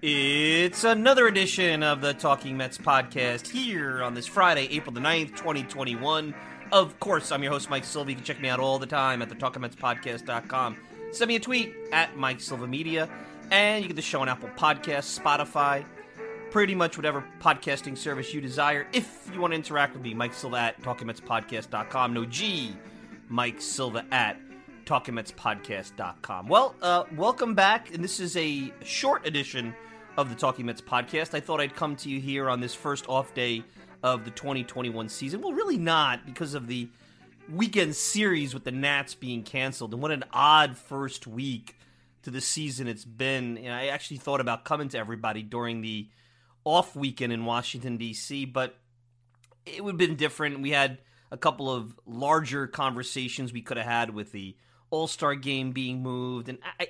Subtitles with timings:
[0.00, 5.30] It's another edition of the Talking Mets podcast here on this Friday, April the 9th,
[5.30, 6.36] 2021.
[6.70, 8.10] Of course, I'm your host, Mike Silva.
[8.12, 10.76] You can check me out all the time at the TalkingMetsPodcast.com.
[11.10, 13.08] Send me a tweet at Mike Silva Media,
[13.50, 15.84] and you get the show on Apple Podcasts, Spotify,
[16.52, 18.86] pretty much whatever podcasting service you desire.
[18.92, 22.14] If you want to interact with me, Mike Silva at TalkingMetsPodcast.com.
[22.14, 22.72] No G,
[23.28, 24.38] Mike Silva at
[24.84, 26.46] TalkingMetsPodcast.com.
[26.46, 29.74] Well, uh, welcome back, and this is a short edition
[30.18, 31.32] of the Talking Mets podcast.
[31.32, 33.62] I thought I'd come to you here on this first off day
[34.02, 35.40] of the 2021 season.
[35.40, 36.88] Well, really not because of the
[37.48, 39.92] weekend series with the Nats being canceled.
[39.92, 41.76] And what an odd first week
[42.22, 43.58] to the season it's been.
[43.58, 46.08] And I actually thought about coming to everybody during the
[46.64, 48.74] off weekend in Washington, D.C., but
[49.66, 50.58] it would have been different.
[50.58, 50.98] We had
[51.30, 54.56] a couple of larger conversations we could have had with the
[54.90, 56.48] All Star game being moved.
[56.48, 56.88] And I,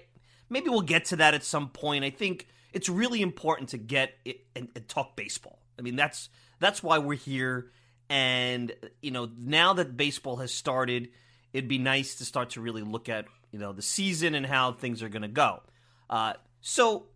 [0.48, 2.04] maybe we'll get to that at some point.
[2.04, 5.58] I think it's really important to get it and, and talk baseball.
[5.78, 7.70] I mean, that's that's why we're here.
[8.10, 11.08] And you know, now that baseball has started,
[11.52, 14.72] it'd be nice to start to really look at you know the season and how
[14.72, 15.62] things are going to go.
[16.10, 17.06] Uh, so,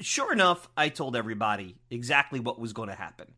[0.00, 3.34] sure enough, I told everybody exactly what was going to happen.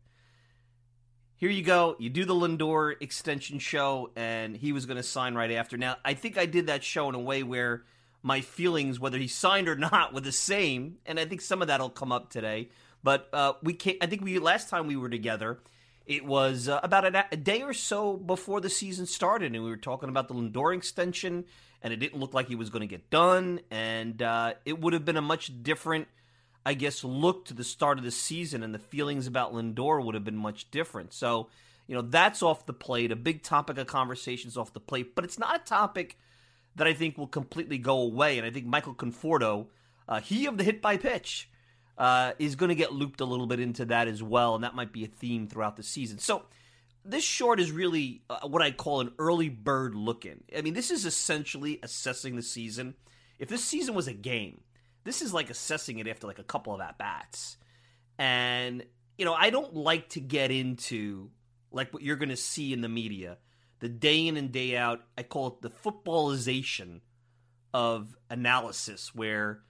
[1.35, 1.95] Here you go.
[1.97, 5.75] You do the Lindor extension show, and he was going to sign right after.
[5.75, 7.83] Now, I think I did that show in a way where
[8.23, 11.67] my feelings, whether he signed or not, were the same, and I think some of
[11.67, 12.69] that'll come up today.
[13.03, 13.97] But uh, we can't.
[14.01, 15.59] I think we last time we were together,
[16.05, 19.69] it was uh, about a, a, day or so before the season started, and we
[19.69, 21.45] were talking about the Lindor extension,
[21.81, 24.93] and it didn't look like he was going to get done, and uh, it would
[24.93, 26.07] have been a much different,
[26.65, 30.15] I guess, look to the start of the season, and the feelings about Lindor would
[30.15, 31.13] have been much different.
[31.13, 31.49] So,
[31.87, 33.11] you know, that's off the plate.
[33.11, 36.17] A big topic of conversations off the plate, but it's not a topic
[36.75, 38.37] that I think will completely go away.
[38.37, 39.67] And I think Michael Conforto,
[40.07, 41.49] uh, he of the hit by pitch,
[41.97, 44.55] uh, is going to get looped a little bit into that as well.
[44.55, 46.19] And that might be a theme throughout the season.
[46.19, 46.43] So
[47.03, 50.43] this short is really uh, what I call an early bird look in.
[50.55, 52.95] I mean, this is essentially assessing the season.
[53.39, 54.61] If this season was a game,
[55.03, 57.57] this is like assessing it after like a couple of at bats.
[58.17, 58.83] And,
[59.17, 61.29] you know, I don't like to get into
[61.71, 63.37] like what you're going to see in the media
[63.81, 65.01] the day in and day out.
[65.17, 67.01] I call it the footballization
[67.73, 69.61] of analysis, where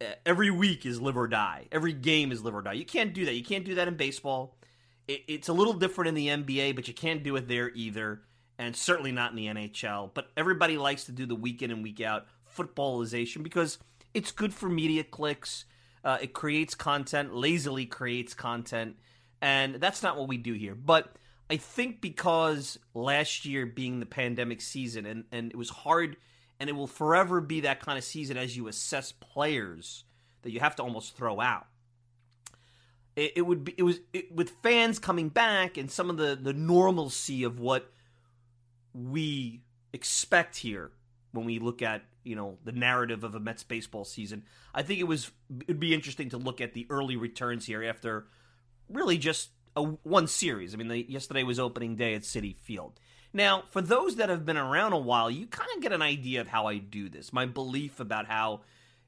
[0.00, 1.66] uh, every week is live or die.
[1.72, 2.74] Every game is live or die.
[2.74, 3.34] You can't do that.
[3.34, 4.56] You can't do that in baseball.
[5.08, 8.22] it's a little different in the NBA, but you can't do it there either,
[8.58, 10.10] and certainly not in the NHL.
[10.14, 12.26] But everybody likes to do the week in and week out
[12.56, 13.78] footballization because
[14.14, 15.64] it's good for media clicks.
[16.04, 18.96] Uh, it creates content, lazily creates content,
[19.40, 20.74] and that's not what we do here.
[20.74, 21.16] But
[21.52, 26.16] I think because last year being the pandemic season and, and it was hard
[26.58, 30.04] and it will forever be that kind of season as you assess players
[30.40, 31.66] that you have to almost throw out.
[33.16, 36.38] It, it would be it was it, with fans coming back and some of the
[36.40, 37.92] the normalcy of what
[38.94, 39.60] we
[39.92, 40.90] expect here
[41.32, 44.44] when we look at you know the narrative of a Mets baseball season.
[44.74, 48.24] I think it was it'd be interesting to look at the early returns here after
[48.88, 50.74] really just a one series.
[50.74, 52.98] I mean, the, yesterday was opening day at Citi Field.
[53.32, 56.42] Now, for those that have been around a while, you kind of get an idea
[56.42, 58.60] of how I do this, my belief about how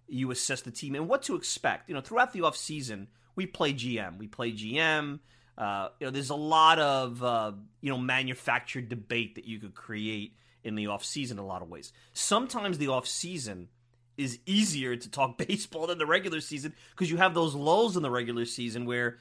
[0.09, 1.89] you assess the team and what to expect.
[1.89, 5.21] You know, throughout the off season, we play GM, we play GM.
[5.57, 9.75] Uh, you know, there's a lot of uh, you know manufactured debate that you could
[9.75, 11.39] create in the off season.
[11.39, 13.69] A lot of ways, sometimes the off season
[14.17, 18.03] is easier to talk baseball than the regular season because you have those lulls in
[18.03, 19.19] the regular season where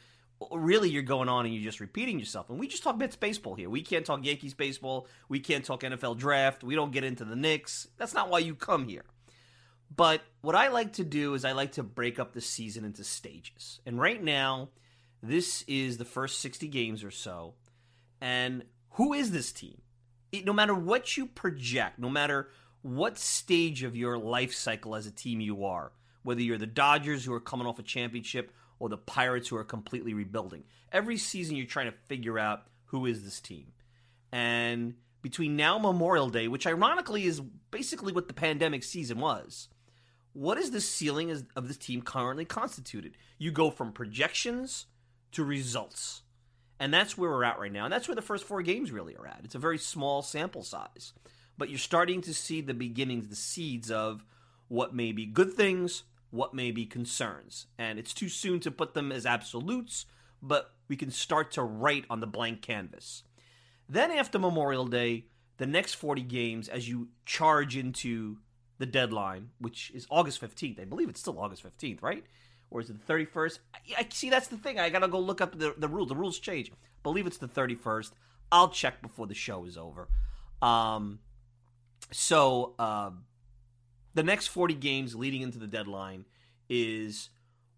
[0.51, 2.49] really you're going on and you're just repeating yourself.
[2.49, 3.69] And we just talk Mets baseball here.
[3.69, 5.07] We can't talk Yankees baseball.
[5.29, 6.63] We can't talk NFL draft.
[6.63, 7.87] We don't get into the Knicks.
[7.97, 9.05] That's not why you come here.
[9.95, 13.03] But what I like to do is I like to break up the season into
[13.03, 13.79] stages.
[13.85, 14.69] And right now,
[15.21, 17.53] this is the first 60 games or so.
[18.19, 19.81] And who is this team?
[20.43, 22.49] no matter what you project, no matter
[22.81, 25.91] what stage of your life cycle as a team you are,
[26.23, 28.51] whether you're the Dodgers who are coming off a championship
[28.83, 30.65] or the Pirates who are completely rebuilding.
[30.91, 33.67] Every season you're trying to figure out who is this team.
[34.29, 37.39] And between now Memorial Day, which ironically is
[37.71, 39.69] basically what the pandemic season was,
[40.33, 43.15] what is the ceiling of this team currently constituted?
[43.37, 44.87] You go from projections
[45.31, 46.23] to results.
[46.77, 47.85] And that's where we're at right now.
[47.85, 49.39] And that's where the first four games really are at.
[49.45, 51.13] It's a very small sample size.
[51.57, 54.25] But you're starting to see the beginnings, the seeds of
[54.67, 56.03] what may be good things,
[56.33, 57.67] what may be concerns.
[57.77, 60.07] And it's too soon to put them as absolutes,
[60.41, 63.23] but we can start to write on the blank canvas.
[63.87, 65.25] Then after Memorial Day,
[65.57, 68.37] the next 40 games, as you charge into
[68.79, 70.81] the deadline, which is August 15th.
[70.81, 72.23] I believe it's still August 15th, right?
[72.71, 73.59] Or is it the 31st?
[73.73, 74.79] I, I see that's the thing.
[74.79, 76.09] I got to go look up the, the rules.
[76.09, 76.71] The rules change.
[76.71, 78.11] I believe it's the 31st.
[78.51, 80.09] I'll check before the show is over.
[80.61, 81.19] Um,
[82.11, 83.11] so, uh,
[84.13, 86.25] the next 40 games leading into the deadline
[86.69, 87.29] is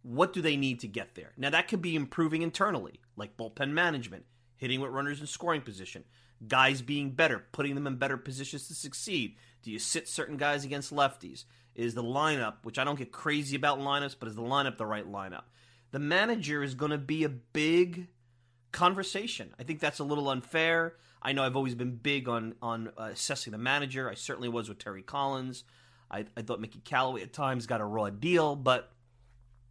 [0.01, 1.31] what do they need to get there?
[1.37, 4.25] Now, that could be improving internally, like bullpen management,
[4.57, 6.03] hitting with runners in scoring position,
[6.47, 9.35] guys being better, putting them in better positions to succeed.
[9.63, 11.45] Do you sit certain guys against lefties?
[11.73, 14.85] Is the lineup, which I don't get crazy about lineups, but is the lineup the
[14.85, 15.43] right lineup?
[15.91, 18.07] The manager is going to be a big
[18.71, 19.53] conversation.
[19.59, 20.95] I think that's a little unfair.
[21.21, 24.09] I know I've always been big on on uh, assessing the manager.
[24.09, 25.63] I certainly was with Terry Collins.
[26.09, 28.91] I, I thought Mickey Callaway at times got a raw deal, but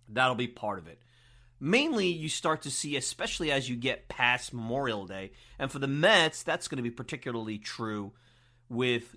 [0.08, 0.98] that'll be part of it.
[1.60, 5.86] Mainly, you start to see, especially as you get past Memorial Day, and for the
[5.86, 8.12] Mets, that's going to be particularly true
[8.68, 9.16] with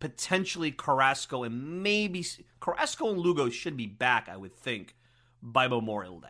[0.00, 2.24] potentially Carrasco and maybe
[2.60, 4.94] Carrasco and Lugo should be back, I would think,
[5.42, 6.28] by Memorial Day.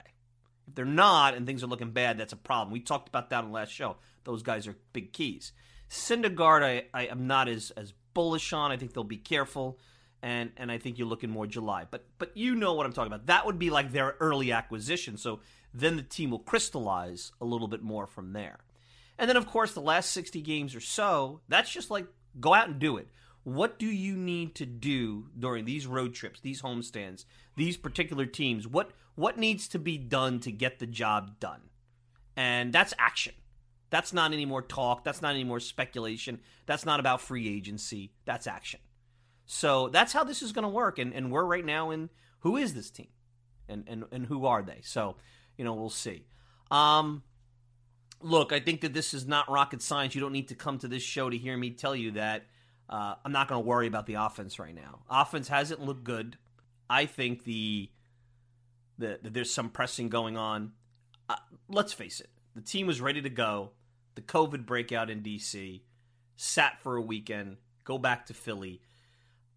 [0.67, 2.73] If they're not and things are looking bad, that's a problem.
[2.73, 3.97] We talked about that on the last show.
[4.25, 5.53] Those guys are big keys.
[5.91, 8.71] Syndergaard, I, I am not as, as bullish on.
[8.71, 9.79] I think they'll be careful
[10.23, 11.87] and and I think you're looking more July.
[11.91, 13.27] But but you know what I'm talking about.
[13.27, 15.17] That would be like their early acquisition.
[15.17, 15.41] So
[15.73, 18.59] then the team will crystallize a little bit more from there.
[19.19, 22.07] And then of course the last 60 games or so, that's just like
[22.41, 23.09] go out and do it.
[23.45, 27.25] What do you need to do during these road trips, these homestands,
[27.57, 28.67] these particular teams?
[28.67, 31.61] What what needs to be done to get the job done?
[32.37, 33.35] And that's action.
[33.91, 35.03] That's not any more talk.
[35.03, 36.41] That's not any more speculation.
[36.67, 38.13] That's not about free agency.
[38.27, 38.81] That's action.
[39.51, 40.99] So that's how this is going to work.
[40.99, 43.09] And, and we're right now in who is this team?
[43.67, 44.81] And, and, and who are they?
[44.83, 45.17] So,
[45.57, 46.27] you know, we'll see.
[46.71, 47.23] Um,
[48.21, 50.15] look, I think that this is not rocket science.
[50.15, 52.45] You don't need to come to this show to hear me tell you that.
[52.91, 55.01] Uh, I'm not going to worry about the offense right now.
[55.09, 56.37] Offense hasn't looked good.
[56.91, 57.91] I think the,
[58.99, 60.73] the, the there's some pressing going on.
[61.27, 61.37] Uh,
[61.71, 63.71] let's face it, the team was ready to go.
[64.15, 65.81] The COVID breakout in DC,
[66.37, 68.83] sat for a weekend, go back to Philly.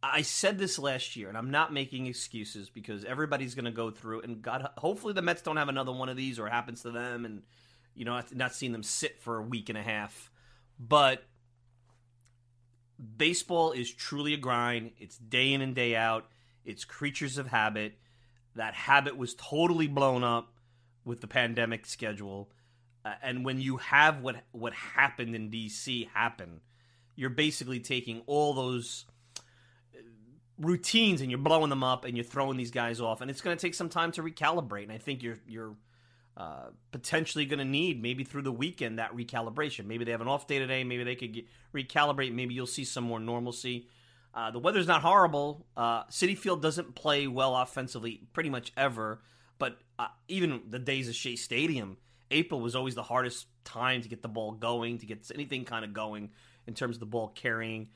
[0.04, 3.92] I said this last year, and I'm not making excuses because everybody's going to go
[3.92, 4.22] through.
[4.22, 7.26] And God, hopefully the Mets don't have another one of these, or happens to them,
[7.26, 7.44] and
[7.96, 10.32] you know, not seeing them sit for a week and a half.
[10.80, 11.24] But
[13.18, 14.92] baseball is truly a grind.
[14.98, 16.28] It's day in and day out.
[16.66, 17.94] It's creatures of habit.
[18.56, 20.54] That habit was totally blown up
[21.06, 22.50] with the pandemic schedule.
[23.04, 26.62] Uh, and when you have what what happened in DC happen,
[27.16, 29.06] you're basically taking all those
[30.62, 33.56] routines and you're blowing them up and you're throwing these guys off and it's going
[33.58, 35.76] to take some time to recalibrate and I think you're you're
[36.38, 39.86] uh, potentially going to need maybe through the weekend that recalibration.
[39.86, 40.84] Maybe they have an off day today.
[40.84, 42.34] Maybe they could get, recalibrate.
[42.34, 43.88] Maybe you'll see some more normalcy.
[44.34, 45.66] Uh, the weather's not horrible.
[45.76, 49.22] Uh, Citi Field doesn't play well offensively pretty much ever,
[49.60, 51.98] but uh, even the days of Shea Stadium,
[52.32, 55.84] April was always the hardest time to get the ball going, to get anything kind
[55.84, 56.30] of going
[56.66, 57.90] in terms of the ball carrying.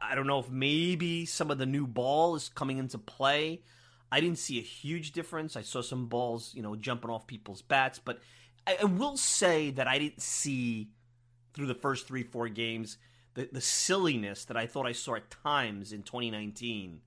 [0.00, 3.62] I don't know if maybe some of the new ball is coming into play.
[4.10, 5.56] I didn't see a huge difference.
[5.56, 8.20] I saw some balls, you know, jumping off people's bats, but
[8.66, 10.88] I, I will say that I didn't see
[11.54, 12.98] through the first three, four games
[13.34, 17.00] the, the silliness that I thought I saw at times in 2019,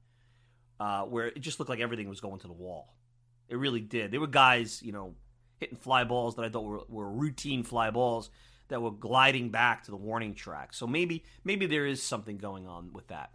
[0.80, 2.96] uh, where it just looked like everything was going to the wall.
[3.50, 4.12] It really did.
[4.12, 5.16] There were guys, you know,
[5.58, 8.30] hitting fly balls that I thought were, were routine fly balls
[8.72, 10.74] that were gliding back to the warning track.
[10.74, 13.32] So maybe maybe there is something going on with that.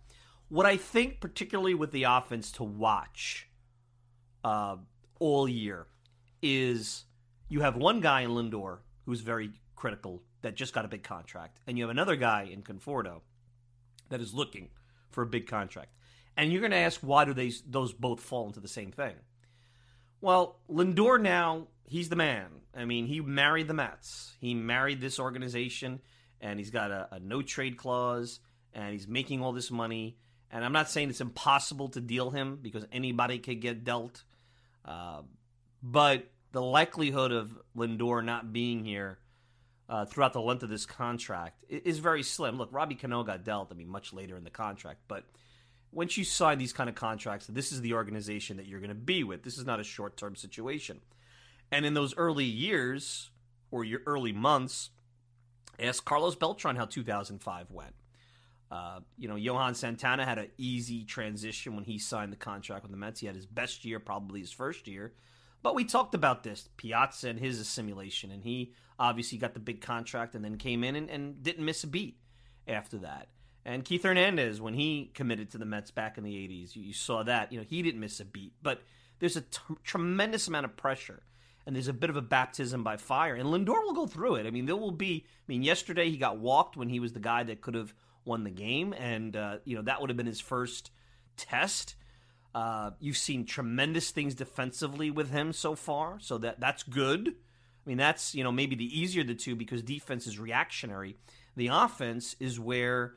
[0.49, 3.47] What I think, particularly with the offense, to watch
[4.43, 4.77] uh,
[5.21, 5.89] all year
[6.41, 7.05] is
[7.51, 11.61] you have one guy in Lindor who's very critical that just got a big contract,
[11.67, 13.21] and you have another guy in Conforto
[14.09, 14.71] that is looking
[15.11, 15.91] for a big contract.
[16.35, 19.17] And you're going to ask why do they those both fall into the same thing?
[20.23, 22.47] Well, Lindor now he's the man.
[22.77, 24.35] I mean, he married the Mets.
[24.41, 26.01] He married this organization,
[26.41, 28.41] and he's got a, a no trade clause,
[28.75, 30.19] and he's making all this money.
[30.51, 34.23] And I'm not saying it's impossible to deal him because anybody could get dealt.
[34.85, 35.23] Uh,
[35.83, 39.19] but the likelihood of Lindor not being here
[39.89, 42.59] uh, throughout the length of this contract is very slim.
[42.59, 45.25] Look, Robbie Cano got dealt, I mean, much later in the contract, but
[45.93, 48.95] once you sign these kind of contracts, this is the organization that you're going to
[48.95, 49.43] be with.
[49.43, 51.01] This is not a short term situation.
[51.71, 53.31] And in those early years
[53.71, 54.91] or your early months,
[55.79, 57.95] ask Carlos Beltran how 2005 went.
[58.71, 62.91] Uh, you know, Johan Santana had an easy transition when he signed the contract with
[62.91, 63.21] the Mets.
[63.21, 65.13] He had his best year, probably his first year.
[65.63, 69.81] But we talked about this Piazza and his assimilation, and he obviously got the big
[69.81, 72.19] contract and then came in and, and didn't miss a beat
[72.67, 73.29] after that.
[73.65, 76.93] And Keith Hernandez, when he committed to the Mets back in the 80s, you, you
[76.93, 77.51] saw that.
[77.53, 78.53] You know, he didn't miss a beat.
[78.63, 78.83] But
[79.19, 81.23] there's a t- tremendous amount of pressure
[81.67, 83.35] and there's a bit of a baptism by fire.
[83.35, 84.47] And Lindor will go through it.
[84.47, 85.25] I mean, there will be.
[85.27, 87.93] I mean, yesterday he got walked when he was the guy that could have
[88.25, 90.91] won the game, and uh, you know that would have been his first
[91.37, 91.97] test.
[92.55, 97.29] Uh, you've seen tremendous things defensively with him so far, so that that's good.
[97.29, 101.17] I mean, that's you know maybe the easier of the two because defense is reactionary.
[101.57, 103.15] The offense is where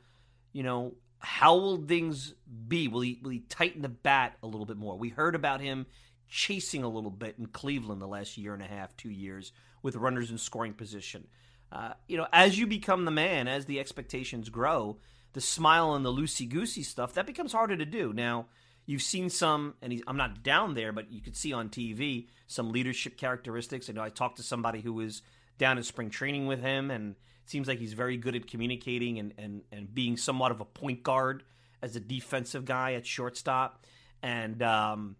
[0.52, 2.34] you know how will things
[2.66, 2.88] be?
[2.88, 4.96] Will he will he tighten the bat a little bit more?
[4.96, 5.86] We heard about him
[6.30, 9.96] chasing a little bit in Cleveland the last year and a half, two years with
[9.96, 11.26] runners in scoring position.
[11.72, 14.96] Uh, you know, as you become the man, as the expectations grow,
[15.32, 18.12] the smile and the loosey goosey stuff that becomes harder to do.
[18.12, 18.46] Now,
[18.90, 22.72] You've seen some, and I'm not down there, but you could see on TV some
[22.72, 23.88] leadership characteristics.
[23.88, 25.22] I know I talked to somebody who was
[25.58, 29.20] down in spring training with him, and it seems like he's very good at communicating
[29.20, 31.44] and, and, and being somewhat of a point guard
[31.80, 33.86] as a defensive guy at shortstop.
[34.24, 35.14] And, um,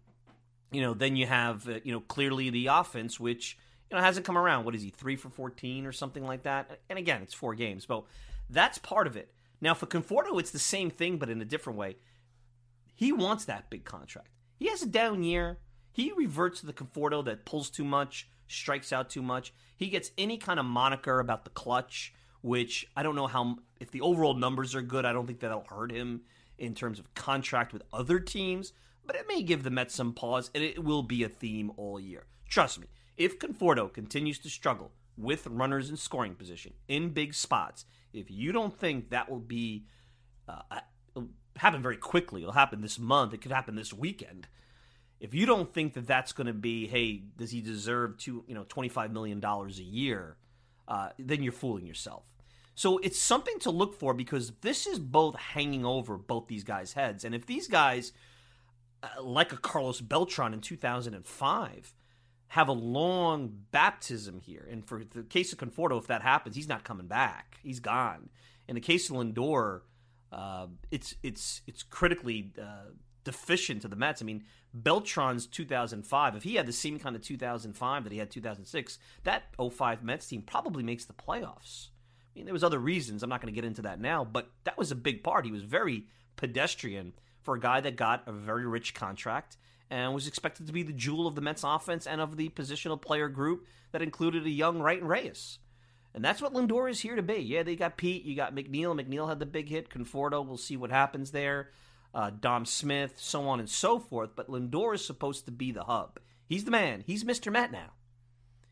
[0.71, 3.57] you know, then you have, uh, you know, clearly the offense, which,
[3.89, 4.65] you know, hasn't come around.
[4.65, 6.79] What is he, three for 14 or something like that?
[6.89, 7.85] And again, it's four games.
[7.85, 8.03] But
[8.49, 9.33] that's part of it.
[9.59, 11.97] Now, for Conforto, it's the same thing, but in a different way.
[12.95, 14.29] He wants that big contract.
[14.57, 15.59] He has a down year.
[15.91, 19.53] He reverts to the Conforto that pulls too much, strikes out too much.
[19.75, 23.91] He gets any kind of moniker about the clutch, which I don't know how, if
[23.91, 26.21] the overall numbers are good, I don't think that'll hurt him
[26.57, 28.73] in terms of contract with other teams,
[29.11, 31.99] but it may give the Mets some pause, and it will be a theme all
[31.99, 32.23] year.
[32.47, 32.87] Trust me,
[33.17, 38.53] if Conforto continues to struggle with runners in scoring position in big spots, if you
[38.53, 39.83] don't think that will be
[40.47, 40.79] uh,
[41.57, 42.41] happen very quickly.
[42.41, 43.33] It'll happen this month.
[43.33, 44.47] It could happen this weekend.
[45.19, 48.55] If you don't think that that's going to be, hey, does he deserve two, you
[48.55, 50.37] know, twenty five million dollars a year?
[50.87, 52.23] Uh, then you're fooling yourself.
[52.75, 56.93] So it's something to look for because this is both hanging over both these guys'
[56.93, 57.25] heads.
[57.25, 58.13] And if these guys,
[59.03, 61.93] uh, like a Carlos Beltran in 2005,
[62.49, 66.67] have a long baptism here, and for the case of Conforto, if that happens, he's
[66.67, 67.57] not coming back.
[67.63, 68.29] He's gone.
[68.67, 69.81] In the case of Lindor,
[70.31, 72.91] uh, it's it's it's critically uh,
[73.23, 74.21] deficient to the Mets.
[74.21, 74.43] I mean,
[74.73, 79.43] Beltran's 2005, if he had the same kind of 2005 that he had 2006, that
[79.57, 81.89] 05 Mets team probably makes the playoffs.
[82.33, 83.23] I mean, there was other reasons.
[83.23, 85.45] I'm not going to get into that now, but that was a big part.
[85.45, 86.05] He was very
[86.37, 89.57] pedestrian for a guy that got a very rich contract
[89.89, 92.99] and was expected to be the jewel of the Mets offense and of the positional
[92.99, 95.59] player group that included a young Wright and Reyes.
[96.13, 97.35] And that's what Lindor is here to be.
[97.35, 98.99] Yeah, they got Pete, you got McNeil.
[98.99, 99.89] McNeil had the big hit.
[99.89, 101.69] Conforto, we'll see what happens there.
[102.13, 104.31] Uh, Dom Smith, so on and so forth.
[104.35, 106.19] But Lindor is supposed to be the hub.
[106.45, 107.03] He's the man.
[107.05, 107.51] He's Mr.
[107.51, 107.91] Met now.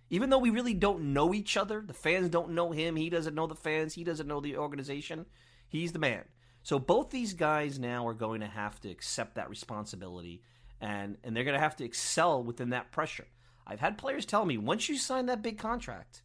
[0.09, 3.35] Even though we really don't know each other, the fans don't know him, he doesn't
[3.35, 5.27] know the fans, he doesn't know the organization,
[5.67, 6.23] he's the man.
[6.69, 10.43] So both these guys now are going to have to accept that responsibility
[10.79, 13.25] and and they're going to have to excel within that pressure.
[13.65, 16.21] I've had players tell me once you sign that big contract,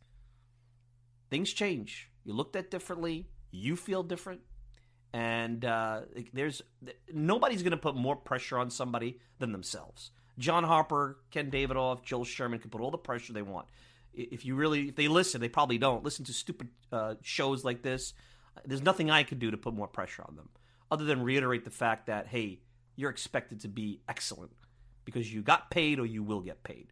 [1.31, 2.11] things change.
[2.25, 4.43] You looked at differently, you feel different,
[5.15, 6.03] and uh,
[6.35, 6.61] there's
[7.11, 10.11] nobody's going to put more pressure on somebody than themselves.
[10.39, 13.69] John Harper, Ken Davidoff, Joel Sherman can put all the pressure they want.
[14.13, 17.81] If you really, if they listen, they probably don't listen to stupid uh, shows like
[17.81, 18.13] this.
[18.65, 20.49] There's nothing I could do to put more pressure on them,
[20.91, 22.61] other than reiterate the fact that hey,
[22.97, 24.53] you're expected to be excellent
[25.05, 26.89] because you got paid or you will get paid.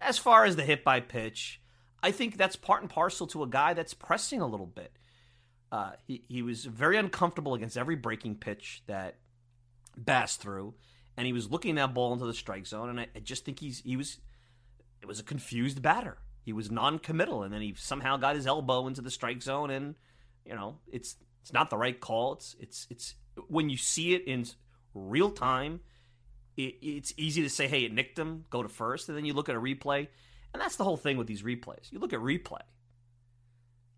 [0.00, 1.60] As far as the hit by pitch,
[2.02, 4.92] I think that's part and parcel to a guy that's pressing a little bit.
[5.70, 9.16] Uh, he, he was very uncomfortable against every breaking pitch that
[9.96, 10.74] Bass threw,
[11.16, 12.88] and he was looking that ball into the strike zone.
[12.88, 14.18] And I, I just think he's he was
[15.00, 16.18] it was a confused batter.
[16.42, 19.96] He was non-committal, and then he somehow got his elbow into the strike zone, and
[20.48, 22.32] you know it's it's not the right call.
[22.32, 23.14] It's it's it's
[23.48, 24.46] when you see it in
[24.94, 25.80] real time,
[26.56, 29.08] it, it's easy to say, "Hey, it nicked him, go to first.
[29.08, 30.08] and then you look at a replay,
[30.52, 31.92] and that's the whole thing with these replays.
[31.92, 32.62] You look at replay,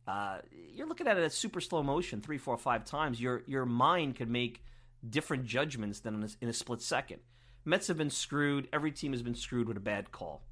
[0.07, 3.21] uh, you're looking at it at super slow motion, three, four, five times.
[3.21, 4.62] Your your mind could make
[5.09, 7.21] different judgments than in a, in a split second.
[7.64, 8.69] Mets have been screwed.
[8.73, 10.42] Every team has been screwed with a bad call.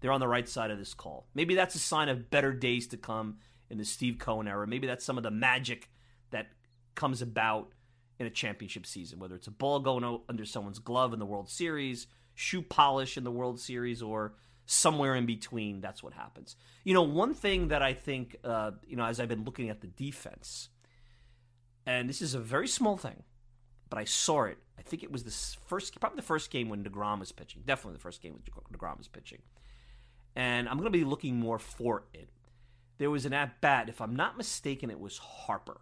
[0.00, 1.26] They're on the right side of this call.
[1.34, 3.38] Maybe that's a sign of better days to come
[3.70, 4.66] in the Steve Cohen era.
[4.66, 5.90] Maybe that's some of the magic
[6.30, 6.48] that
[6.94, 7.72] comes about
[8.18, 11.48] in a championship season, whether it's a ball going under someone's glove in the World
[11.48, 14.34] Series, shoe polish in the World Series, or
[14.66, 15.80] somewhere in between.
[15.80, 16.56] That's what happens.
[16.84, 19.80] You know, one thing that I think, uh, you know, as I've been looking at
[19.80, 20.68] the defense,
[21.86, 23.22] and this is a very small thing,
[23.88, 24.58] but I saw it.
[24.78, 27.62] I think it was the first, probably the first game when Degrom was pitching.
[27.66, 29.40] Definitely the first game when Degrom was pitching.
[30.36, 32.28] And I'm going to be looking more for it.
[33.00, 35.80] There was an at bat, if I'm not mistaken, it was Harper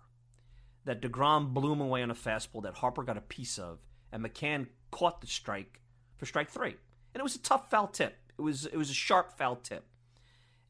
[0.85, 3.81] that DeGrom blew him away on a fastball that Harper got a piece of,
[4.13, 5.81] and McCann caught the strike
[6.17, 6.77] for strike three.
[7.13, 8.15] And it was a tough foul tip.
[8.39, 9.85] It was it was a sharp foul tip.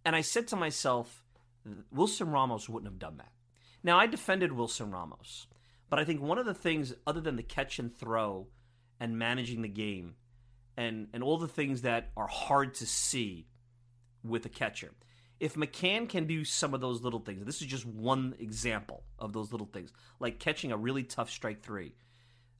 [0.06, 1.22] And I said to myself,
[1.92, 3.32] Wilson Ramos wouldn't have done that.
[3.82, 5.48] Now I defended Wilson Ramos,
[5.90, 8.46] but I think one of the things other than the catch and throw
[8.98, 10.14] and managing the game
[10.78, 13.48] and and all the things that are hard to see
[14.24, 14.94] with a catcher
[15.40, 19.33] if McCann can do some of those little things, this is just one example of
[19.33, 21.94] those little things, like catching a really tough strike three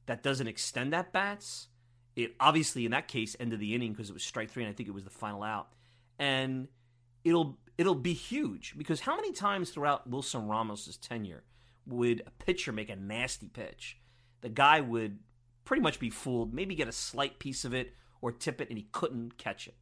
[0.05, 1.67] that doesn't extend that bats.
[2.15, 4.73] It obviously in that case ended the inning because it was strike three, and I
[4.73, 5.69] think it was the final out.
[6.17, 6.67] And
[7.23, 11.43] it'll it'll be huge because how many times throughout Wilson Ramos's tenure
[11.85, 13.97] would a pitcher make a nasty pitch?
[14.41, 15.19] The guy would
[15.65, 18.77] pretty much be fooled, maybe get a slight piece of it or tip it, and
[18.77, 19.75] he couldn't catch it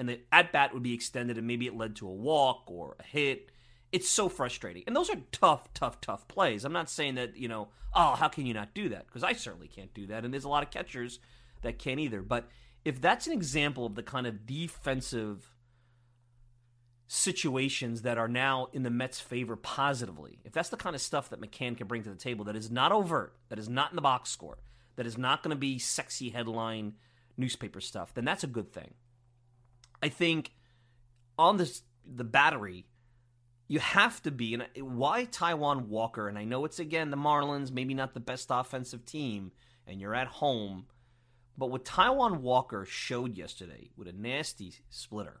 [0.00, 2.96] and the at bat would be extended and maybe it led to a walk or
[2.98, 3.50] a hit.
[3.92, 4.82] It's so frustrating.
[4.86, 6.64] And those are tough, tough, tough plays.
[6.64, 9.06] I'm not saying that, you know, oh, how can you not do that?
[9.06, 10.24] Because I certainly can't do that.
[10.24, 11.18] And there's a lot of catchers
[11.60, 12.22] that can't either.
[12.22, 12.48] But
[12.82, 15.52] if that's an example of the kind of defensive
[17.06, 21.28] situations that are now in the Mets' favor positively, if that's the kind of stuff
[21.28, 23.96] that McCann can bring to the table that is not overt, that is not in
[23.96, 24.56] the box score,
[24.96, 26.94] that is not going to be sexy headline
[27.36, 28.94] newspaper stuff, then that's a good thing.
[30.02, 30.52] I think
[31.38, 32.86] on this the battery,
[33.68, 34.54] you have to be.
[34.54, 36.28] And why Taijuan Walker?
[36.28, 39.52] And I know it's again the Marlins, maybe not the best offensive team,
[39.86, 40.86] and you're at home.
[41.56, 45.40] But what Taijuan Walker showed yesterday with a nasty splitter,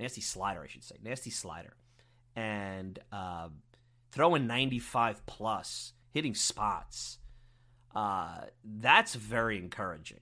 [0.00, 1.76] nasty slider, I should say, nasty slider,
[2.34, 3.48] and uh,
[4.10, 7.18] throwing 95 plus, hitting spots,
[7.94, 10.20] uh, that's very encouraging.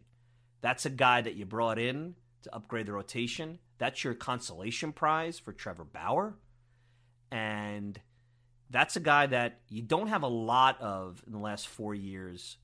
[0.63, 3.59] That's a guy that you brought in to upgrade the rotation.
[3.79, 6.35] That's your consolation prize for Trevor Bauer.
[7.31, 8.01] And
[8.71, 12.57] that's a guy that you don't have a lot of in the last four years,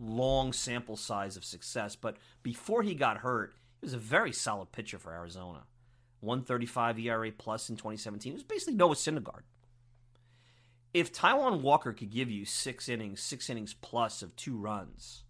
[0.00, 1.96] long sample size of success.
[1.96, 5.64] But before he got hurt, he was a very solid pitcher for Arizona.
[6.20, 8.32] 135 ERA plus in 2017.
[8.32, 9.42] It was basically Noah Syndergaard.
[10.92, 15.24] If Taijuan Walker could give you six innings, six innings plus of two runs,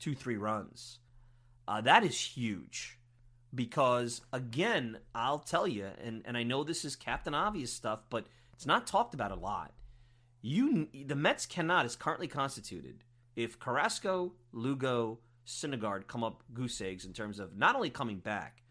[0.00, 0.98] two, three runs,
[1.68, 2.97] uh, that is huge
[3.54, 8.26] because again, I'll tell you, and, and I know this is Captain Obvious stuff, but
[8.52, 9.72] it's not talked about a lot.
[10.40, 17.04] You the Mets cannot, is currently constituted, if Carrasco, Lugo, Syndergaard come up goose eggs
[17.04, 18.62] in terms of not only coming back,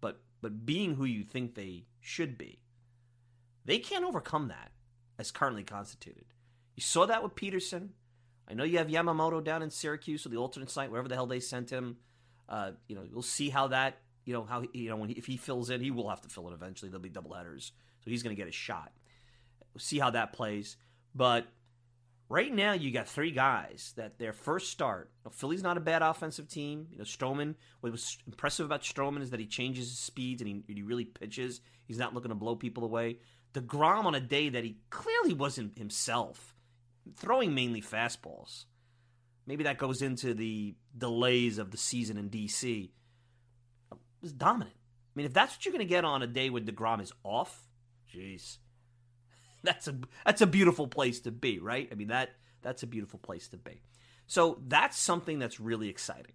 [0.00, 2.58] but but being who you think they should be.
[3.64, 4.72] They can't overcome that
[5.18, 6.24] as currently constituted.
[6.74, 7.90] You saw that with Peterson.
[8.48, 11.26] I know you have Yamamoto down in Syracuse or the alternate site, wherever the hell
[11.26, 11.98] they sent him.
[12.48, 15.26] Uh, you know, you'll see how that you know how you know when he, if
[15.26, 16.90] he fills in, he will have to fill in eventually.
[16.90, 17.72] There'll be double headers,
[18.04, 18.92] so he's going to get a shot.
[19.74, 20.76] We'll see how that plays,
[21.14, 21.46] but
[22.28, 25.10] right now you got three guys that their first start.
[25.18, 26.86] You know, Philly's not a bad offensive team.
[26.90, 27.54] You know, Stroman.
[27.80, 31.04] What was impressive about Stroman is that he changes his speeds and he, he really
[31.04, 31.60] pitches.
[31.86, 33.18] He's not looking to blow people away.
[33.52, 36.54] Degrom on a day that he clearly wasn't himself,
[37.16, 38.64] throwing mainly fastballs.
[39.46, 42.90] Maybe that goes into the delays of the season in DC.
[44.22, 44.76] Was dominant.
[44.76, 47.12] I mean, if that's what you're going to get on a day when Degrom is
[47.24, 47.68] off,
[48.14, 48.58] jeez,
[49.62, 51.88] that's a that's a beautiful place to be, right?
[51.90, 52.30] I mean that
[52.62, 53.82] that's a beautiful place to be.
[54.26, 56.32] So that's something that's really exciting.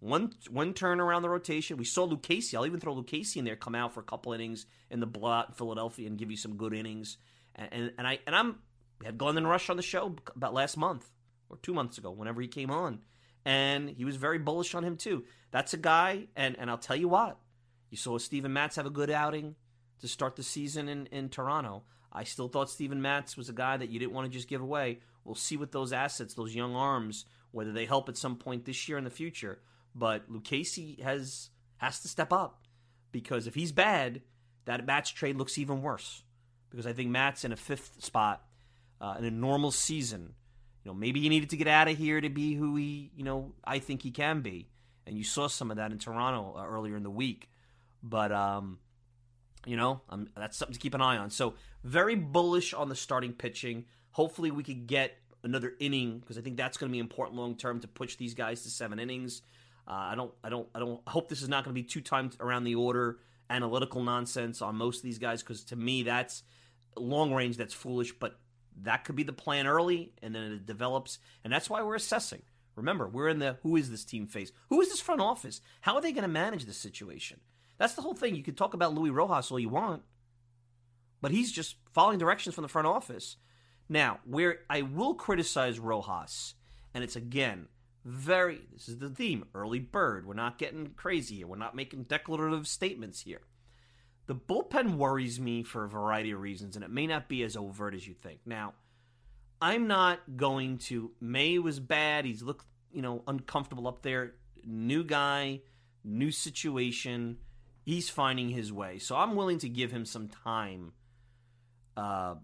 [0.00, 1.76] One one turn around the rotation.
[1.76, 2.54] We saw Lucchesi.
[2.54, 3.56] I'll even throw Lucchesi in there.
[3.56, 6.56] Come out for a couple innings in the blowout in Philadelphia and give you some
[6.56, 7.18] good innings.
[7.54, 8.56] And and, and I and I'm
[9.04, 11.08] had Glendon Rusch on the show about last month
[11.50, 13.00] or two months ago, whenever he came on,
[13.48, 15.24] and he was very bullish on him too.
[15.50, 17.38] That's a guy, and and I'll tell you what,
[17.88, 19.56] you saw Steven Matz have a good outing
[20.00, 21.84] to start the season in in Toronto.
[22.12, 24.60] I still thought Steven Matz was a guy that you didn't want to just give
[24.60, 25.00] away.
[25.24, 28.86] We'll see what those assets, those young arms, whether they help at some point this
[28.86, 29.60] year in the future.
[29.94, 32.66] But Lucchesi has has to step up
[33.12, 34.20] because if he's bad,
[34.66, 36.22] that Matz trade looks even worse.
[36.68, 38.44] Because I think Matz in a fifth spot
[39.00, 40.34] uh, in a normal season,
[40.84, 43.24] you know, maybe he needed to get out of here to be who he, you
[43.24, 44.68] know, I think he can be.
[45.06, 47.48] And you saw some of that in Toronto uh, earlier in the week.
[48.02, 48.78] But um,
[49.66, 51.30] you know, um, that's something to keep an eye on.
[51.30, 53.86] So very bullish on the starting pitching.
[54.12, 57.56] Hopefully, we could get another inning because I think that's going to be important long
[57.56, 59.42] term to push these guys to seven innings.
[59.86, 61.00] Uh, I don't, I don't, I don't.
[61.08, 63.18] Hope this is not going to be two times around the order
[63.50, 66.42] analytical nonsense on most of these guys because to me that's
[66.96, 67.56] long range.
[67.56, 68.38] That's foolish, but
[68.82, 72.42] that could be the plan early, and then it develops, and that's why we're assessing.
[72.76, 74.52] Remember, we're in the who is this team phase?
[74.70, 75.60] Who is this front office?
[75.80, 77.40] How are they going to manage this situation?
[77.76, 78.34] That's the whole thing.
[78.34, 80.02] You can talk about Luis Rojas all you want,
[81.20, 83.36] but he's just following directions from the front office.
[83.88, 86.54] Now, where I will criticize Rojas,
[86.94, 87.68] and it's again
[88.04, 90.26] very this is the theme early bird.
[90.26, 91.46] We're not getting crazy here.
[91.46, 93.42] We're not making declarative statements here.
[94.28, 97.56] The bullpen worries me for a variety of reasons, and it may not be as
[97.56, 98.40] overt as you think.
[98.46, 98.74] Now,
[99.60, 101.10] I'm not going to.
[101.20, 102.24] May was bad.
[102.24, 104.34] He's looked, you know, uncomfortable up there.
[104.64, 105.62] New guy,
[106.04, 107.38] new situation
[107.88, 108.98] he's finding his way.
[108.98, 110.92] So I'm willing to give him some time
[111.96, 112.34] uh,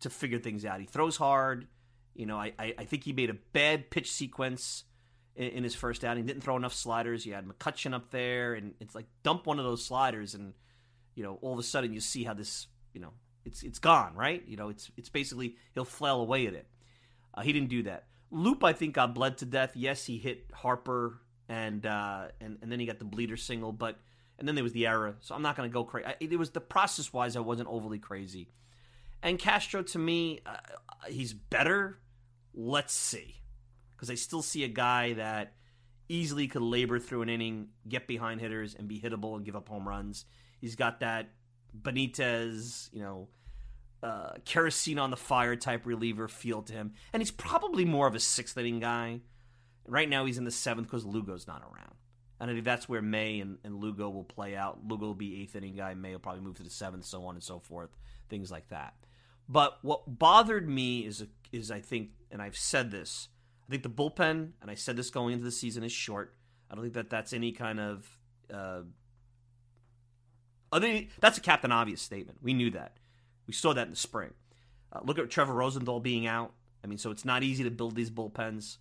[0.00, 0.80] to figure things out.
[0.80, 1.66] He throws hard.
[2.14, 4.84] You know, I, I, I think he made a bad pitch sequence
[5.34, 6.26] in, in, his first outing.
[6.26, 7.24] Didn't throw enough sliders.
[7.24, 10.52] You had McCutchen up there, and it's like dump one of those sliders, and
[11.14, 13.12] you know, all of a sudden you see how this, you know,
[13.44, 14.42] it's it's gone, right?
[14.46, 16.66] You know, it's it's basically he'll flail away at it.
[17.34, 18.04] Uh, he didn't do that.
[18.30, 19.72] Loup, I think, got bled to death.
[19.74, 23.98] Yes, he hit Harper, and uh, and and then he got the bleeder single, but
[24.38, 25.16] and then there was the error.
[25.20, 26.08] So I'm not going to go crazy.
[26.20, 28.48] It was the process wise, I wasn't overly crazy.
[29.22, 30.56] And Castro, to me, uh,
[31.08, 31.98] he's better.
[32.54, 33.36] Let's see,
[33.92, 35.54] because I still see a guy that
[36.08, 39.68] easily could labor through an inning, get behind hitters, and be hittable and give up
[39.68, 40.24] home runs.
[40.62, 41.28] He's got that
[41.78, 43.28] Benitez, you know,
[44.02, 48.14] uh, kerosene on the fire type reliever feel to him, and he's probably more of
[48.14, 49.20] a sixth inning guy.
[49.86, 51.96] Right now, he's in the seventh because Lugo's not around.
[52.38, 54.80] And I think that's where May and, and Lugo will play out.
[54.86, 55.94] Lugo will be eighth inning guy.
[55.94, 57.90] May will probably move to the seventh, so on and so forth.
[58.28, 58.94] Things like that.
[59.48, 63.28] But what bothered me is is I think, and I've said this,
[63.68, 66.34] I think the bullpen, and I said this going into the season, is short.
[66.70, 68.18] I don't think that that's any kind of.
[68.52, 68.82] Uh,
[70.72, 72.38] I think that's a captain obvious statement.
[72.42, 72.96] We knew that.
[73.46, 74.30] We saw that in the spring.
[74.92, 76.52] Uh, look at Trevor Rosenthal being out.
[76.82, 78.78] I mean, so it's not easy to build these bullpens.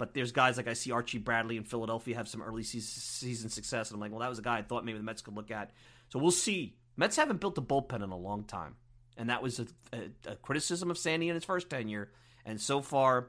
[0.00, 3.90] But there's guys like I see Archie Bradley in Philadelphia have some early season success,
[3.90, 5.50] and I'm like, well, that was a guy I thought maybe the Mets could look
[5.50, 5.72] at.
[6.08, 6.74] So we'll see.
[6.96, 8.76] Mets haven't built a bullpen in a long time,
[9.18, 12.10] and that was a, a, a criticism of Sandy in his first tenure.
[12.46, 13.28] And so far,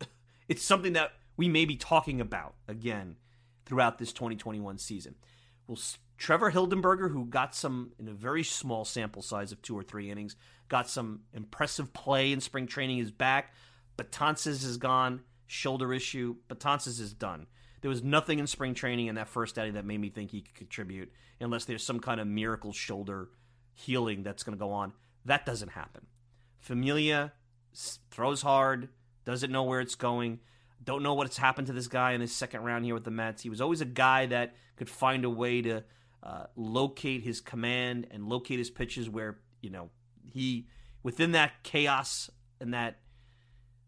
[0.48, 3.16] it's something that we may be talking about again
[3.66, 5.16] throughout this 2021 season.
[5.66, 5.78] Well,
[6.16, 10.10] Trevor Hildenberger, who got some in a very small sample size of two or three
[10.10, 10.36] innings,
[10.68, 13.52] got some impressive play in spring training, is back.
[13.96, 16.36] Betances is gone shoulder issue.
[16.48, 17.46] Betances is done.
[17.80, 20.40] There was nothing in spring training in that first outing that made me think he
[20.40, 23.28] could contribute, unless there's some kind of miracle shoulder
[23.74, 24.94] healing that's going to go on.
[25.26, 26.06] That doesn't happen.
[26.60, 27.32] Familia
[28.10, 28.88] throws hard,
[29.26, 30.40] doesn't know where it's going.
[30.82, 33.42] Don't know what's happened to this guy in his second round here with the Mets.
[33.42, 35.84] He was always a guy that could find a way to
[36.24, 39.90] uh, locate his command and locate his pitches where you know
[40.24, 40.66] he
[41.02, 42.96] within that chaos and that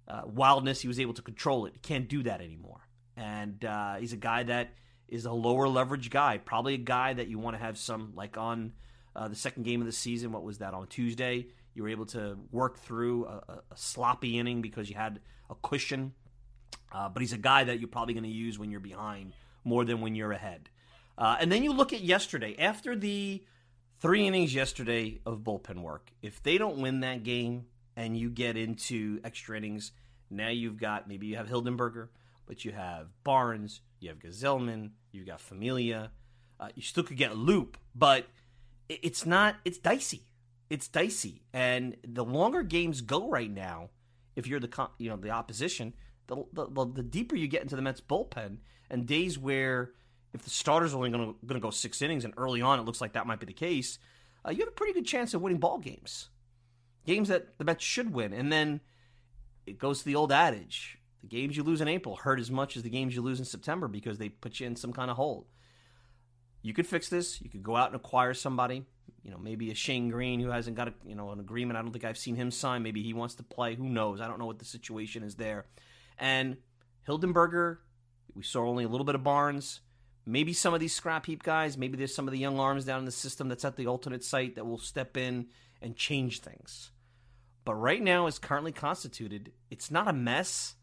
[0.09, 1.73] uh, wildness, he was able to control it.
[1.75, 2.81] He can't do that anymore.
[3.17, 4.71] And uh, he's a guy that
[5.09, 8.37] is a lower leverage guy, probably a guy that you want to have some like
[8.37, 8.73] on
[9.15, 10.33] uh, the second game of the season.
[10.33, 11.47] What was that on Tuesday?
[11.75, 15.21] You were able to work through a, a sloppy inning because you had
[15.51, 16.13] a cushion.
[16.93, 19.85] Uh, but he's a guy that you're probably going to use when you're behind more
[19.85, 20.69] than when you're ahead.
[21.19, 22.57] Uh, and then you look at yesterday.
[22.59, 23.43] After the
[24.01, 28.57] three innings yesterday of bullpen work, if they don't win that game and you get
[28.57, 29.93] into extra innings,
[30.31, 32.09] now you've got maybe you have Hildenberger,
[32.47, 36.11] but you have Barnes, you have Gsellman, you've got Familia.
[36.59, 38.27] Uh, you still could get Loup, but
[38.89, 39.57] it's not.
[39.65, 40.23] It's dicey.
[40.71, 43.91] It's dicey, and the longer games go right now,
[44.35, 45.93] if you're the you know the opposition,
[46.27, 48.59] the the, the deeper you get into the Mets bullpen,
[48.91, 49.93] and days where
[50.37, 53.01] if the starter's are only going to go six innings, and early on it looks
[53.01, 53.99] like that might be the case,
[54.47, 56.29] uh, you have a pretty good chance of winning ball games,
[57.05, 58.81] games that the Mets should win, and then
[59.67, 62.77] it goes to the old adage: the games you lose in April hurt as much
[62.77, 65.17] as the games you lose in September because they put you in some kind of
[65.17, 65.49] hole.
[66.63, 67.41] You could fix this.
[67.41, 68.85] You could go out and acquire somebody.
[69.23, 71.79] You know, maybe a Shane Greene who hasn't got a, you know an agreement.
[71.79, 72.83] I don't think I've seen him sign.
[72.83, 73.75] Maybe he wants to play.
[73.75, 74.21] Who knows?
[74.21, 75.67] I don't know what the situation is there.
[76.19, 76.59] And
[77.09, 77.79] Hildenberger,
[78.35, 79.81] we saw only a little bit of Barnes.
[80.27, 81.79] Maybe some of these scrap heap guys.
[81.79, 84.25] Maybe there's some of the young arms down in the system that's at the alternate
[84.25, 85.47] site that will step in
[85.81, 86.91] and change things.
[87.65, 90.75] But right now, as currently constituted, it's not a mess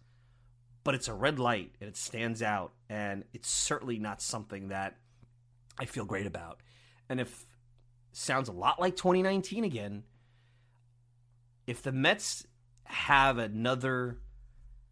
[0.84, 4.98] but it's a red light and it stands out and it's certainly not something that
[5.80, 6.60] I feel great about.
[7.10, 7.46] And if
[8.12, 10.04] sounds a lot like 2019 again,
[11.66, 12.46] if the Mets
[12.84, 14.20] have another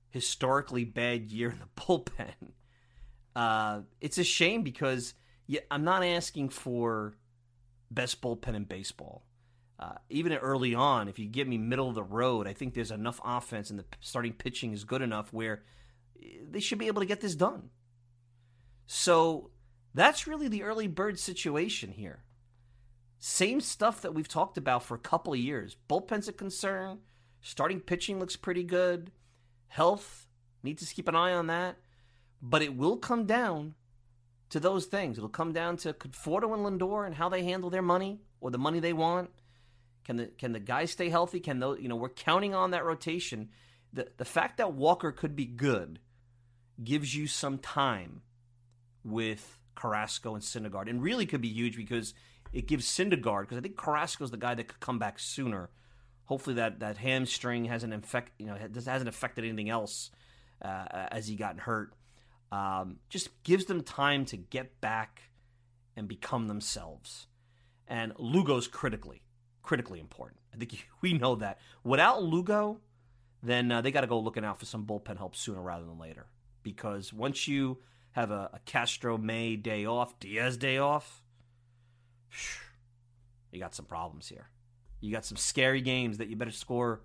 [0.09, 2.53] historically bad year in the bullpen,
[3.35, 5.13] uh, it's a shame because
[5.69, 7.13] I'm not asking for
[7.89, 9.23] best bullpen in baseball.
[9.79, 12.91] Uh, even early on, if you give me middle of the road, I think there's
[12.91, 15.63] enough offense and the starting pitching is good enough where
[16.49, 17.69] they should be able to get this done.
[18.85, 19.49] So
[19.93, 22.23] that's really the early bird situation here.
[23.17, 25.75] Same stuff that we've talked about for a couple of years.
[25.89, 26.99] Bullpen's a concern.
[27.41, 29.11] Starting pitching looks pretty good.
[29.67, 30.27] Health,
[30.63, 31.77] need to keep an eye on that.
[32.41, 33.75] But it will come down
[34.49, 35.17] to those things.
[35.17, 38.57] It'll come down to Conforto and Lindor and how they handle their money or the
[38.57, 39.29] money they want.
[40.03, 41.39] Can the can the guys stay healthy?
[41.39, 43.49] Can those you know we're counting on that rotation.
[43.93, 45.99] The the fact that Walker could be good
[46.83, 48.21] gives you some time
[49.03, 52.13] with Carrasco and Syndergaard, and really could be huge because
[52.51, 55.69] it gives Syndergaard because I think Carrasco's the guy that could come back sooner.
[56.25, 60.11] Hopefully that that hamstring hasn't infect you know hasn't affected anything else
[60.63, 61.93] uh, as he got hurt.
[62.51, 65.21] Um, just gives them time to get back
[65.95, 67.27] and become themselves.
[67.87, 69.21] And Lugo's critically
[69.61, 70.39] critically important.
[70.53, 71.59] I think we know that.
[71.83, 72.79] Without Lugo,
[73.43, 75.99] then uh, they got to go looking out for some bullpen help sooner rather than
[75.99, 76.27] later
[76.63, 77.77] because once you
[78.11, 81.23] have a, a Castro May day off, Diaz day off,
[83.51, 84.49] you got some problems here.
[84.99, 87.01] You got some scary games that you better score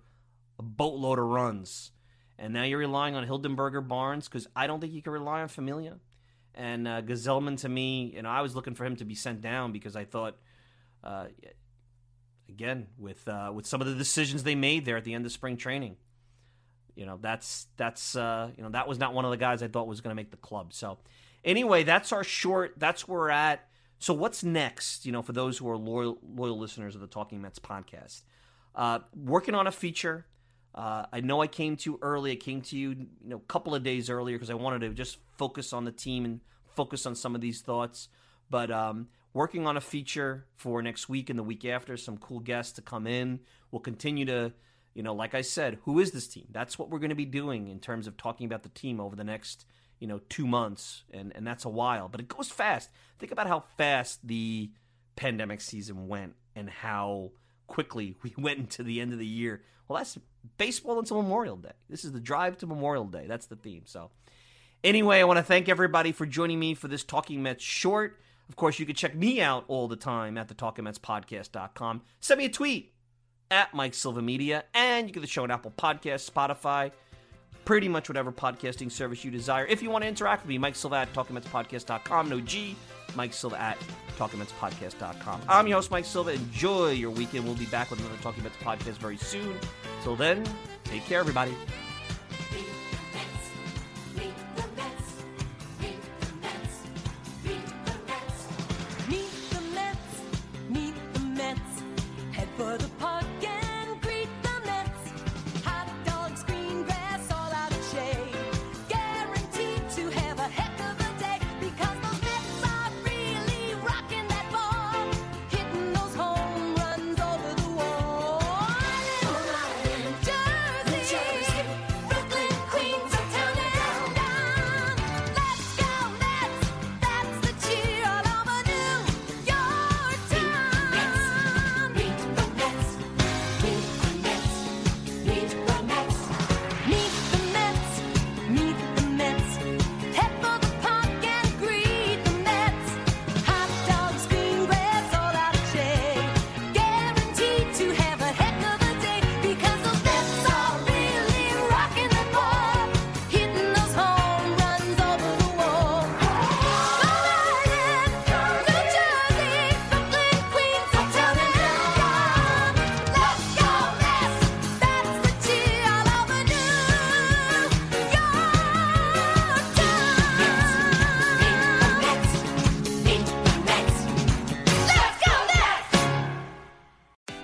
[0.59, 1.91] a boatload of runs.
[2.39, 5.47] And now you're relying on Hildenberger Barnes because I don't think you can rely on
[5.47, 5.97] Familia.
[6.53, 9.41] And uh, Gsellman to me, you know, I was looking for him to be sent
[9.41, 10.37] down because I thought,
[11.03, 11.25] uh,
[12.49, 15.31] again, with uh, with some of the decisions they made there at the end of
[15.31, 15.97] spring training,
[16.95, 19.67] you know that's that's uh, you know that was not one of the guys I
[19.67, 20.73] thought was going to make the club.
[20.73, 20.97] So
[21.45, 22.73] anyway, that's our short.
[22.77, 23.67] That's where we're at.
[23.99, 25.05] So what's next?
[25.05, 28.23] You know, for those who are loyal loyal listeners of the Talking Mets podcast,
[28.75, 30.25] uh, working on a feature.
[30.77, 32.31] Uh, I know I came to you early.
[32.31, 34.89] I came to you, you know, a couple of days earlier because I wanted to
[34.89, 36.39] just focus on the team and
[36.75, 38.09] focus on some of these thoughts.
[38.49, 42.39] But um, working on a feature for next week and the week after, some cool
[42.39, 43.39] guests to come in.
[43.71, 44.53] We'll continue to
[44.97, 46.47] you know, like I said, who is this team?
[46.49, 49.15] That's what we're going to be doing in terms of talking about the team over
[49.15, 49.67] the next,
[49.99, 52.89] you know, two months, and and that's a while, but it goes fast.
[53.19, 54.71] Think about how fast the
[55.15, 57.29] pandemic season went and how
[57.67, 59.63] quickly we went into the end of the year.
[59.87, 60.17] Well, that's
[60.57, 61.71] baseball until Memorial Day.
[61.89, 63.25] This is the drive to Memorial Day.
[63.27, 63.83] That's the theme.
[63.85, 64.11] So,
[64.83, 68.19] anyway, I want to thank everybody for joining me for this Talking Mets short.
[68.49, 72.01] Of course, you can check me out all the time at the TalkingMetsPodcast.com.
[72.19, 72.93] Send me a tweet
[73.51, 76.91] at Mike Silva Media, and you get the show on Apple Podcasts, Spotify,
[77.65, 79.65] pretty much whatever podcasting service you desire.
[79.65, 82.75] If you want to interact with me, Mike Silva at TalkingMetsPodcast.com, no G,
[83.15, 83.77] Mike Silva at
[84.17, 85.41] TalkingMetsPodcast.com.
[85.47, 86.33] I'm your host, Mike Silva.
[86.33, 87.45] Enjoy your weekend.
[87.45, 89.55] We'll be back with another Talking Mets podcast very soon.
[90.03, 90.43] Till then,
[90.83, 91.53] take care, everybody.